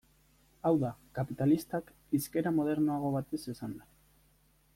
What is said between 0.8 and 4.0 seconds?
da, kapitalistak, hizkera modernoago batez esanda.